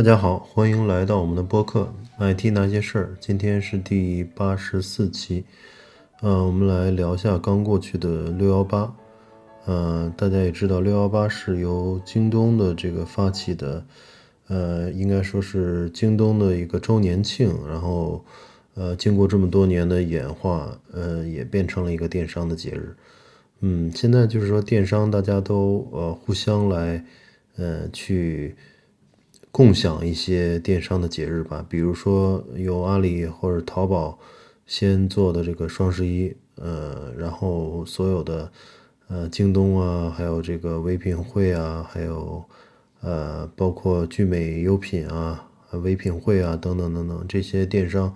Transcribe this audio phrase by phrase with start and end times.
[0.00, 1.92] 大家好，欢迎来到我们的播客
[2.34, 3.04] 《IT 那些事儿》。
[3.20, 5.44] 今天是第八十四期，
[6.22, 8.90] 嗯，我们来聊一下刚过去的六幺八。
[9.66, 13.84] 嗯，大家也知道，六幺八是由京东的这个发起的，
[14.48, 17.54] 呃，应该说是京东的一个周年庆。
[17.68, 18.24] 然后，
[18.76, 22.96] 呃，经过这么多年的演化，呃，也变成了一个电商的节日。
[23.60, 27.04] 嗯，现在就是说电商大家都呃互相来，
[27.56, 28.56] 呃，去。
[29.52, 34.18] 共享一些电商的节日吧，比如说有阿里或者淘宝
[34.64, 38.52] 先做的这个双十一，呃，然后所有的
[39.08, 42.44] 呃京东啊，还有这个唯品会啊，还有
[43.00, 48.14] 呃包括聚美优品啊、唯品会啊等等等等这些电商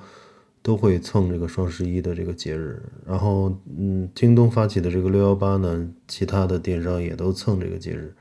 [0.63, 8.15] 都会蹭这个双十一的这个节日，然后嗯，京东发起的这个六幺八呢，其他的电商也都蹭这个节日。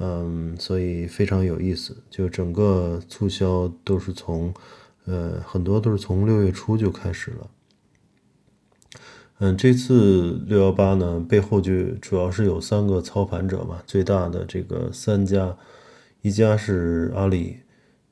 [0.00, 4.54] 嗯，所以非常有意思，就整个促销都是从，
[5.06, 7.50] 呃，很多都是从六月初就开始了。
[9.40, 15.56] 嗯，这次六幺八呢，背后就主要是有三个操盘者嘛，最大的这个三家，
[16.22, 17.58] 一家是阿里，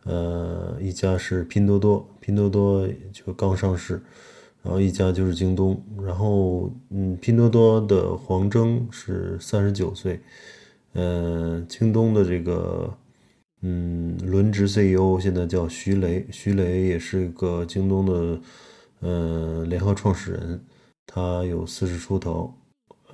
[0.02, 4.02] 呃，一家是拼多多，拼多多就刚上市，
[4.62, 10.20] 然后一家就是京东，然后嗯，拼多多的黄峥是三十九岁。
[10.98, 12.96] 嗯，京东的这个，
[13.60, 18.40] 嗯，轮值 CEO 现在叫徐雷，徐雷也是个京东的，
[19.00, 20.64] 呃，联合创始人，
[21.06, 22.54] 他有四十出头，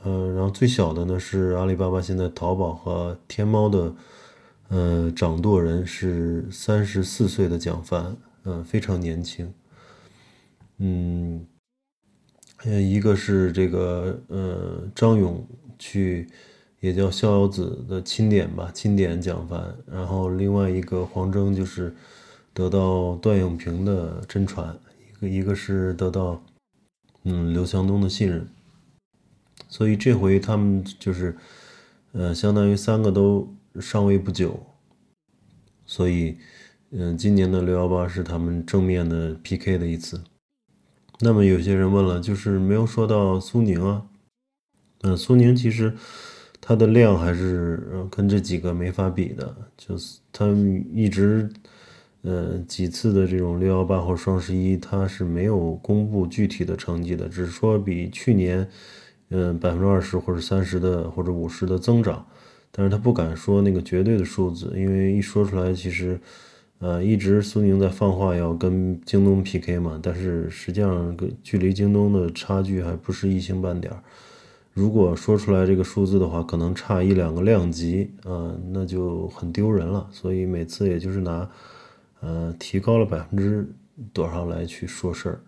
[0.05, 3.93] 嗯，然后最小的呢是阿里巴巴现在淘宝和天猫的，
[4.69, 9.53] 呃，掌舵人是三十四岁的蒋凡，嗯，非常年轻，
[10.79, 11.45] 嗯，
[12.65, 15.45] 一个是这个，呃，张勇
[15.81, 16.29] 去。
[16.83, 19.73] 也叫逍遥子的钦点吧，钦点蒋凡。
[19.87, 21.95] 然后另外一个黄峥就是
[22.53, 26.43] 得到段永平的真传，一个一个是得到
[27.23, 28.49] 嗯刘强东的信任。
[29.69, 31.37] 所以这回他们就是
[32.11, 34.67] 呃相当于三个都上位不久，
[35.87, 36.37] 所以
[36.91, 40.21] 嗯今年的六幺八是他们正面的 PK 的一次。
[41.21, 44.07] 那么有些人问了，就是没有说到苏宁啊，
[45.03, 45.97] 嗯苏宁其实。
[46.65, 50.47] 它的量还是跟这几个没法比的，就是它
[50.95, 51.51] 一直，
[52.23, 58.67] 呃，几次的这种六幺八或双十一，它是没有公布具体的成绩的，只是说比去年，
[59.31, 62.25] 嗯，百分之二十或者三十的或者五十的增长，
[62.71, 66.17] 但是它不敢说那个绝对的数字，因为一说出来，其实，
[66.79, 74.01] 呃，一直苏宁在放话要跟京东 PK 嘛，但是实际上距离京东的差距还不是一星半点儿。
[74.75, 80.09] 如果说出来这个数字的话，可能差一两个量级啊，那就很丢人了。
[80.11, 81.47] 所以每次也就是拿，
[82.21, 83.71] 呃，提高了百分之
[84.15, 85.41] 多少来去说事儿。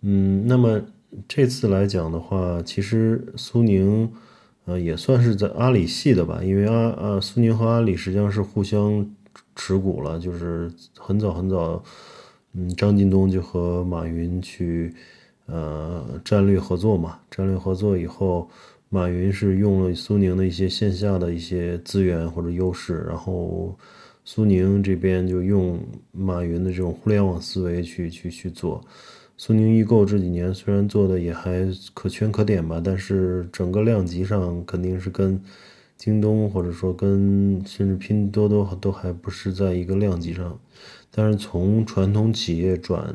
[0.00, 0.80] 嗯，那么
[1.28, 4.10] 这次来讲的话，其实苏宁，
[4.64, 9.06] 呃，也算是在阿里系的吧，因为阿啊，苏宁和阿里实际上是互相
[9.54, 11.82] 持股了，就是很早很早，
[12.54, 14.94] 嗯，张近东就和马云去。
[15.50, 18.48] 呃，战略合作嘛，战略合作以后，
[18.90, 23.74] 马云是用了苏宁的一些线下的一些资源或者优势，然后
[24.26, 25.80] 苏宁这边就用
[26.12, 28.84] 马云的这种互联网思维去去去做。
[29.38, 35.40] 苏宁易购这几年虽然做的也还可圈可点吧，但是整个量级上肯定是跟
[35.96, 40.60] 京东或者说跟甚至拼多多都还不是在一个量级上。
[41.10, 43.14] 但是从传统企业转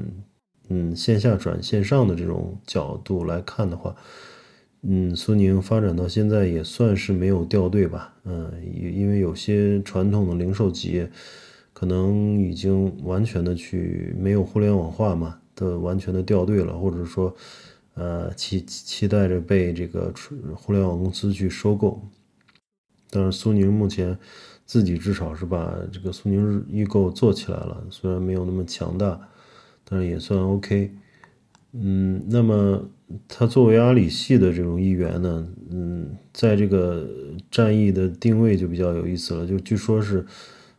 [0.70, 3.96] 嗯，线下转线上的这种角度来看的话，
[4.82, 8.14] 嗯，苏宁发展到现在也算是没有掉队吧。
[8.24, 11.12] 嗯，因因为有些传统的零售企业
[11.74, 17.36] 可能已经完全的去没有互联网化嘛，的完全的掉队了，或者说，
[17.96, 20.14] 呃，期期待着被这个
[20.56, 22.02] 互联网公司去收购。
[23.10, 24.18] 但是苏宁目前
[24.66, 29.20] 自己至少是把这个苏宁易购做起来了，虽然没有那么强大。
[29.86, 30.92] 但是也算 OK，
[31.74, 32.90] 嗯，那么
[33.28, 37.08] 他作为阿里系的这种一员呢，嗯，在这个
[37.52, 40.26] 战役的定位就比较有意思了，就据说是，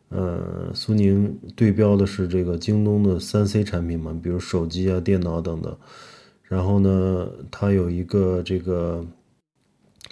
[0.09, 5.77] 呃，苏宁对标的是这个京东的三 C 产品嘛，比如手机啊、电脑等等，
[6.45, 9.07] 然后呢，它有一个这个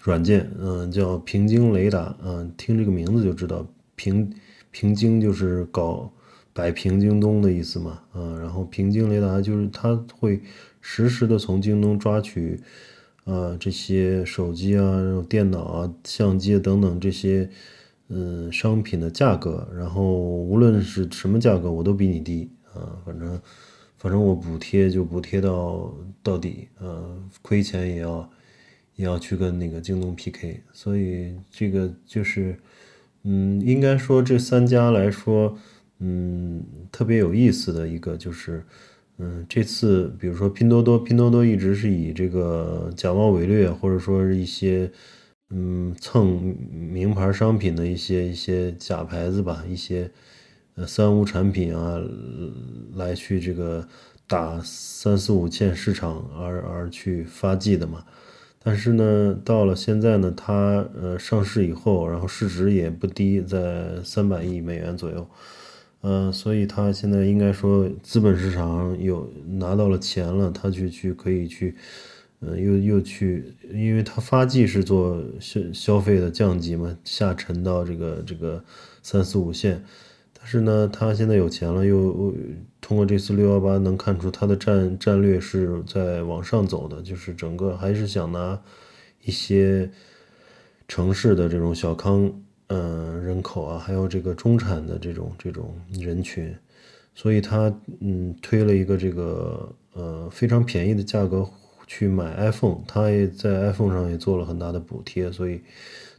[0.03, 3.67] 软件，嗯，叫平鲸雷达，嗯，听这个名字就知道，
[3.97, 4.31] 平
[4.71, 6.13] 平鲸就是搞。
[6.53, 10.41] 摆平京东的意思嘛，啊，然后平京雷达就是它会
[10.81, 12.61] 实时的从京东抓取，
[13.25, 17.49] 啊，这些手机啊、电脑啊、相机等等这些，
[18.09, 23.41] 嗯商品的价格，然后无论是什么价格，我都比你低啊，反正
[23.97, 28.31] 反正我补贴就补贴到到底，啊，亏钱也要
[28.97, 32.59] 也要去跟那个京东 PK，所以这个就是，
[33.23, 35.57] 嗯，应该说这三家来说，
[36.03, 38.63] 嗯，特别有意思的一个就是。
[39.19, 44.91] 嗯，这次比如说拼多多，拼多多一直是以这个假冒伪劣，或者说是一些
[45.51, 50.11] 嗯蹭名牌商品的一些一些假牌子吧，一些
[50.75, 52.01] 呃三无产品啊，
[52.95, 53.87] 来去这个
[54.27, 58.05] 打三四五线市场而而去发迹的嘛。
[58.65, 65.29] 但是呢，到了现在呢，它呃上市以后，然后市值也不低，在三百亿美元左右。
[66.05, 71.77] 嗯，所以他现在应该说资本市场有拿到了钱了，他去去可以去，
[72.41, 78.61] 嗯，又又去，因为他发迹是做消消费的降级嘛，下沉到这个这个
[79.01, 79.81] 三四五线，
[80.37, 82.35] 但是呢，他现在有钱了，又
[82.81, 88.61] 通过这次六幺八能看出他的战战略是在往上走的，就是整个还是想拿
[89.23, 89.89] 一些
[90.89, 92.42] 城市的这种小康。
[92.75, 96.57] 嗯，人口啊，还有这个中产的这种这种人群，
[97.15, 97.71] 所以他
[98.01, 101.47] 嗯推了一个这个呃非常便宜的价格
[101.87, 105.61] 去买 iPhone，他也在 iPhone 上也做了很大的补贴，所以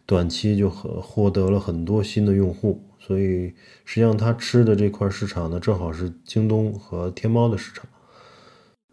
[0.05, 2.83] 短期就获获得了很多新的用户。
[2.99, 3.47] 所以
[3.83, 7.88] 实际上他吃的这块市场呢，正好是京东和天猫的市场，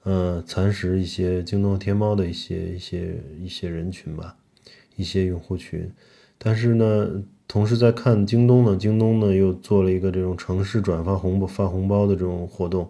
[0.04, 4.34] 嗯，蚕食一些京东、天猫的一些一些一些人群吧，
[4.96, 5.92] 一些用户群，
[6.42, 7.22] 但是呢。
[7.52, 12.88] 同时在看京东呢，京东呢又做了一个这种城市转发红包发红包的这种活动，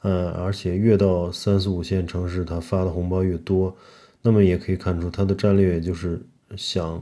[0.00, 3.76] 呃，而且越到三四五线城市，它发的红包越多，
[4.20, 6.20] 那么也可以看出它的战略也就是
[6.56, 7.00] 想，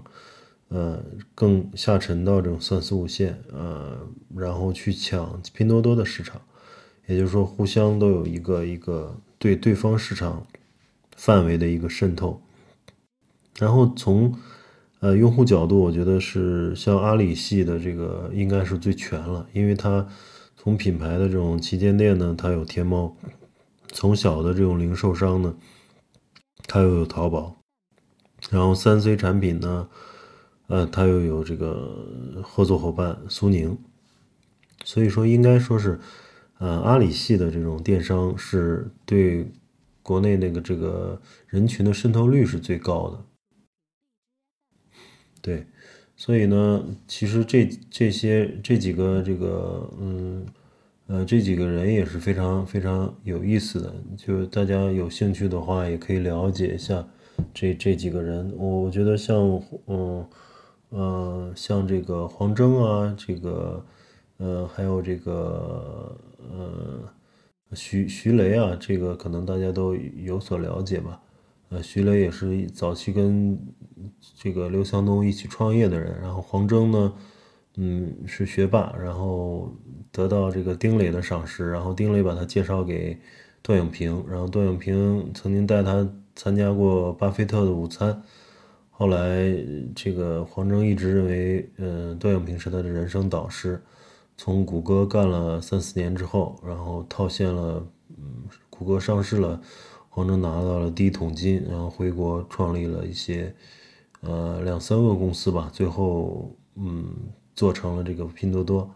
[0.69, 1.03] 呃，
[1.35, 3.99] 更下沉到这种三四五线，呃，
[4.37, 6.39] 然后去抢拼多多的市场，
[7.07, 10.47] 也就是说互相都有一个一个对对方市场
[11.17, 12.43] 范围的一个渗透，
[13.59, 14.39] 然后从。
[15.01, 20.07] 呃，用户角度，我觉得是像阿里系的这个应该是最全了，因为它
[20.59, 23.17] 从品牌的这种旗舰店呢，它有天猫；
[23.89, 25.55] 从小的这种零售商呢，
[26.67, 27.57] 它又有淘宝；
[28.51, 29.89] 然后三 C 产品呢，
[30.67, 33.79] 呃，它又有这个合作伙伴苏宁。
[34.85, 35.99] 所以说，应该说是，
[36.59, 39.51] 呃，阿里系的这种电商是对
[40.03, 43.25] 国内那个这个人群的渗透率是最高的。
[45.43, 45.65] 对，
[46.17, 50.47] 所以呢，其实这这些这几个这个嗯
[51.07, 57.07] 呃这几个人也是非常非常有意思的，就大家有兴趣的话，也可以了解一下
[57.55, 58.53] 这这几个人。
[58.57, 60.27] 我我觉得像嗯
[60.91, 63.85] 呃像这个黄峥啊，这个
[64.37, 66.17] 呃还有这个
[66.53, 71.21] 呃徐徐雷啊，这个可能大家都有所了解吧。
[71.71, 73.57] 呃，徐雷也是早期跟
[74.37, 77.13] 这个刘强东一起创业的人，然后黄峥呢，
[77.77, 79.73] 嗯，是学霸，然后
[80.11, 83.19] 得到这个丁磊的赏识，然后丁磊把他介绍给
[83.63, 88.23] 段永平，然后段永平曾经带他参加过巴菲特的午餐，
[88.91, 89.55] 后来
[89.95, 93.83] 这个黄峥一直认为，嗯，段永平是他的人生导师，
[94.37, 99.61] 从谷歌干了三四年之后，然后套现了，嗯，谷歌上市了。
[100.13, 103.55] 黄峥拿到了第一桶金，然后回国创立了一些，
[104.21, 107.07] 呃，两三个公司吧，最后嗯
[107.55, 108.91] 做成了这个拼多多，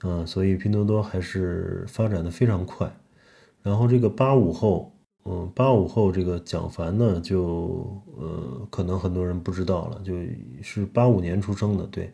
[0.00, 2.90] 啊，所以拼多多还是发展的非常快。
[3.62, 4.92] 然后这个八五后，
[5.24, 10.14] 嗯，八五后这个蒋凡呢，就呃可能很多人不知道了，就
[10.62, 12.10] 是八五年出生的，对，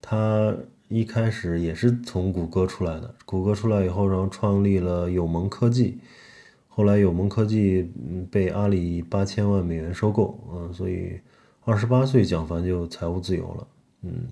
[0.00, 0.54] 他
[0.88, 5.98] 一开始也是从谷歌出来的，谷歌出来以后，然后创立了友盟科技。
[6.68, 7.90] 后来友盟科技
[8.30, 11.20] 被阿里八千万美元收购，嗯，所以
[11.64, 13.66] 二十八岁蒋凡就财务自由了，
[14.02, 14.28] 嗯，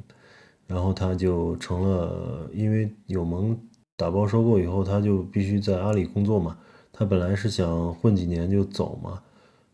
[0.66, 3.58] 然后他就成了，因为友盟
[3.96, 6.58] 打包收购以后，他就必须在阿里工作嘛，
[6.92, 9.22] 他本来是想混几年就走嘛，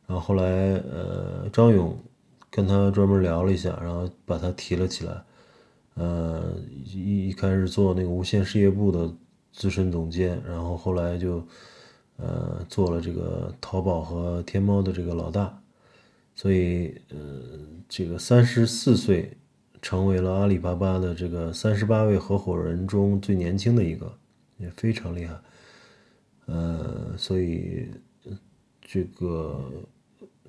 [0.06, 1.96] 然后后来呃张勇
[2.50, 5.22] 跟他专门聊了一下，然后把他提了起来，
[5.94, 9.12] 呃一一开始做那个无线事业部的
[9.52, 11.42] 资深总监，然后后来就。
[12.20, 15.56] 呃，做了这个淘宝和天猫的这个老大，
[16.40, 17.18] 所以呃，
[17.88, 19.36] 这个三十四岁
[19.82, 24.16] 成为了阿里巴巴的这个三十八位合伙人中最年轻的一个，
[24.56, 25.34] 也非常厉害。
[26.46, 27.88] 呃，所以
[28.80, 29.68] 这个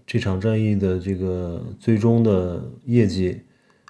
[0.05, 3.41] 这场战役的这个最终的业绩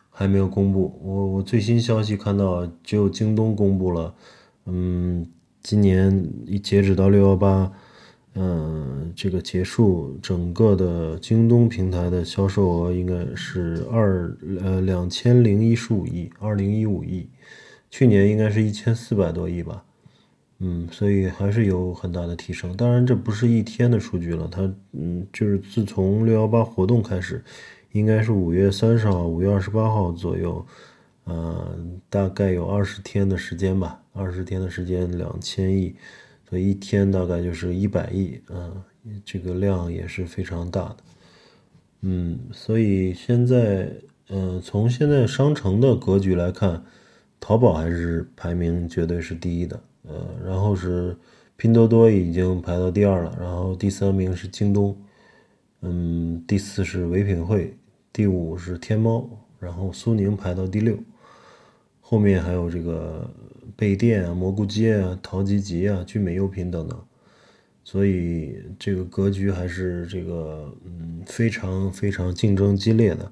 [0.10, 0.98] 还没有公布。
[1.04, 4.16] 我我最新消息看到，只有京东公布了，
[4.68, 5.30] 嗯，
[5.62, 7.70] 今年一截止到六幺八，
[8.36, 17.28] 嗯，这个结束，整个的京东平台的销售额应该是二呃两千零一十五亿，二零一五亿，
[17.90, 19.84] 去年应该是一千四百多亿吧。
[20.60, 22.76] 嗯，所以还是有很大的提升。
[22.76, 27.42] 当然，这不是一天的数据了，它嗯，就是自从六幺八活动开始，
[27.94, 30.66] 应该是五月三十号、五月二十八号左右，
[31.24, 31.78] 呃，
[32.10, 35.96] 大概有二十天的时间吧，二十天的时间两千亿，
[36.50, 38.84] 所以一天大概就是一百亿，嗯，
[39.24, 40.98] 这个量也是非常大的。
[42.02, 43.92] 嗯，所以现在，
[44.30, 46.84] 嗯，从现在商城的格局来看，
[47.40, 49.80] 淘宝还是排名绝对是第一的。
[50.08, 51.16] 呃，然后是
[51.56, 54.98] 拼多多已经排到第二了，然后第三名是京东，
[55.82, 57.78] 嗯，第四是唯品会，
[58.12, 59.30] 第五是天猫，
[59.60, 60.98] 然后苏宁排到第六，
[62.02, 63.30] 后面还有这个
[63.76, 67.00] 贝店啊、蘑菇街啊、淘吉吉啊、聚美优品等等，
[67.84, 73.32] 所以这个格局还是这个嗯非常非常竞争激烈的。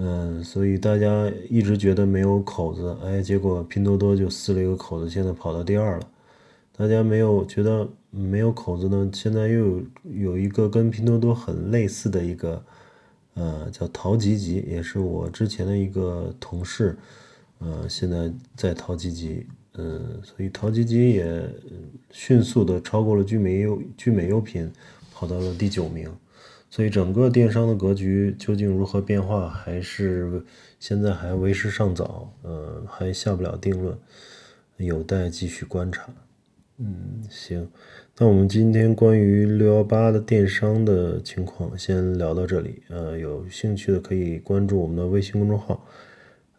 [0.00, 6.08] 嗯，所以大家一直觉得没有口子，哎，结果拼多多就撕了一个口子，现在跑到第二了。
[6.76, 9.10] 大家没有觉得没有口子呢？
[9.12, 12.64] 现在又有有一个跟拼多多很类似的一个，
[13.34, 16.96] 呃，叫淘吉吉，也是我之前的一个同事，
[17.58, 21.42] 呃，现在在淘吉吉，嗯，所以淘吉吉也
[22.10, 24.70] 迅速的超过了聚美优聚美优品，
[25.12, 26.10] 跑到了第九名。
[26.70, 30.44] 所以整个电商的格局究竟如何变化，还是
[30.78, 33.96] 现在还为时尚早，呃，还下不了定论，
[34.76, 36.06] 有待继续观察。
[36.76, 37.68] 嗯，行，
[38.18, 42.82] 那我们今天关于六幺八的电商的情况先聊到这里。
[42.88, 45.84] 呃，有兴趣的可以关注我们的微信公众号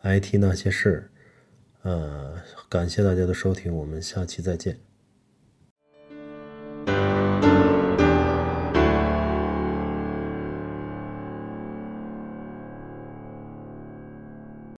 [0.04, 1.10] “IT 那些事儿”。
[1.84, 4.89] 呃，感谢大家的收听，我们下期再见。